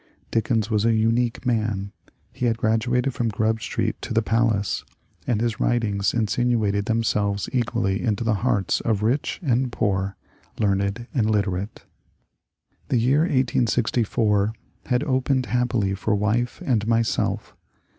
Dickens 0.31 0.71
was 0.71 0.83
a 0.83 0.95
unique 0.95 1.45
man. 1.45 1.91
He 2.33 2.47
had 2.47 2.57
graduated 2.57 3.13
from 3.13 3.29
Ghrub 3.29 3.61
Street 3.61 4.01
to 4.01 4.15
the 4.15 4.23
palace, 4.23 4.83
and 5.27 5.39
his 5.39 5.59
writings 5.59 6.11
insinuated 6.11 6.85
themselves 6.85 7.47
equally 7.53 8.01
into 8.01 8.23
the 8.23 8.33
hearts 8.41 8.79
of 8.81 9.03
rich 9.03 9.39
and 9.43 9.71
poor, 9.71 10.15
learned 10.57 11.05
and 11.13 11.27
illiterate. 11.27 11.85
The 12.87 12.97
year 12.97 13.19
1864 13.19 14.53
had 14.87 15.03
opened 15.03 15.45
happily 15.45 15.93
for 15.93 16.15
wife 16.15 16.63
and 16.65 16.87
myself. 16.87 17.55